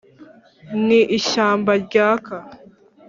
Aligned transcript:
ni 0.85 0.99
ishyamba 1.17 1.71
ryaka 1.85 2.35